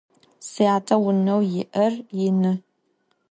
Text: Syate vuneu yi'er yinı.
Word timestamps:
Syate 0.51 0.95
vuneu 1.03 1.41
yi'er 1.51 1.93
yinı. 2.17 2.53